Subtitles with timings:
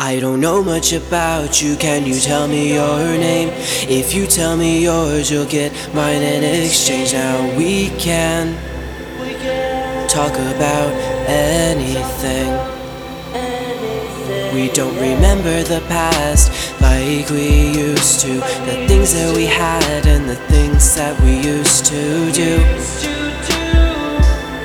[0.00, 3.48] I don't know much about you, can you tell me your name?
[3.90, 7.14] If you tell me yours, you'll get mine in exchange.
[7.14, 8.54] Now we can
[10.08, 10.92] talk about
[11.26, 12.46] anything.
[14.54, 18.34] We don't remember the past like we used to.
[18.34, 22.62] The things that we had and the things that we used to do.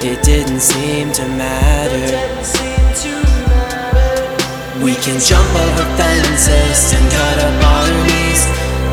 [0.07, 2.72] It didn't seem to matter.
[4.83, 8.43] We can jump over fences and cut up our knees.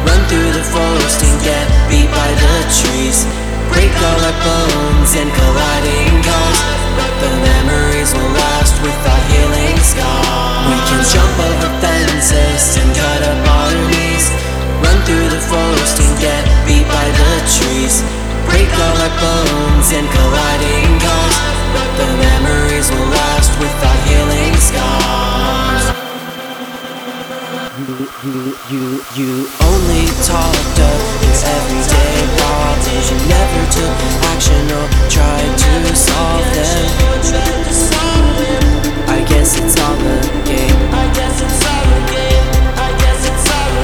[0.06, 3.26] Run through the forest and get beat by the trees.
[3.74, 6.60] Break all our bones in colliding cars.
[6.94, 10.70] But the memories will last with our healing scars.
[10.70, 14.30] We can jump over fences and cut up our knees.
[14.86, 18.06] Run through the forest and get beat by the trees.
[18.46, 20.49] Break all our bones and colliding
[28.22, 33.08] You, you, you only talked up your everyday problems.
[33.08, 33.96] You never took
[34.28, 36.84] action or tried to solve them.
[39.08, 40.76] I guess it's all a game.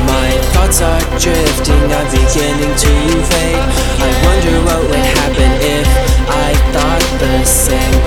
[0.05, 1.89] My thoughts are drifting.
[1.89, 2.93] I'm beginning to
[3.33, 3.65] fade.
[4.05, 5.89] I wonder what would happen if
[6.29, 8.06] I thought the same.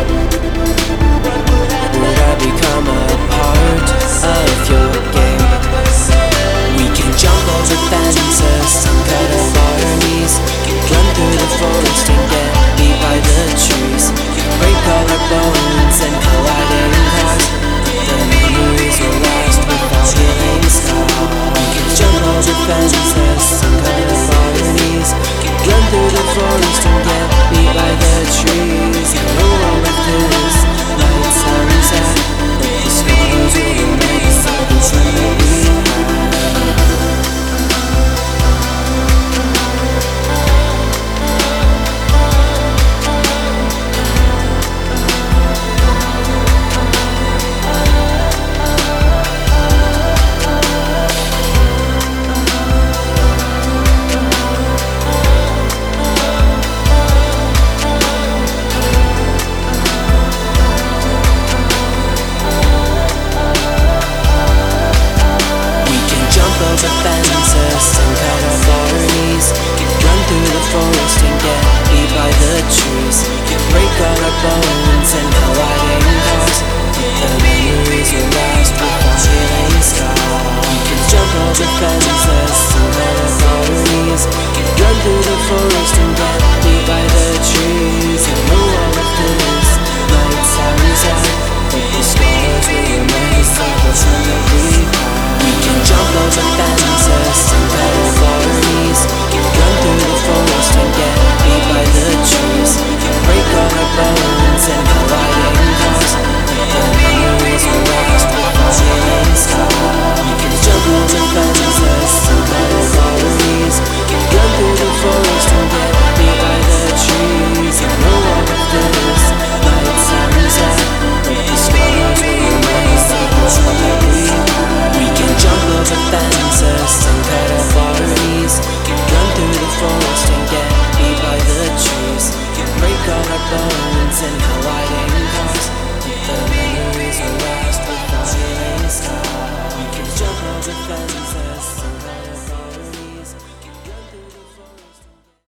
[22.88, 25.12] Some kind of harmonies
[25.66, 26.59] Gun through the floor.